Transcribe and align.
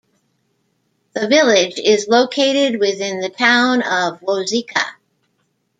The 1.13 1.27
village 1.27 1.77
is 1.77 2.07
located 2.07 2.79
within 2.79 3.19
the 3.19 3.29
Town 3.29 3.83
of 3.83 4.19
Wauzeka. 4.21 4.95